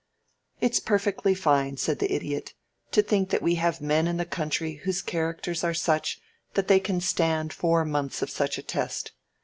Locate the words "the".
1.99-2.11, 4.17-4.25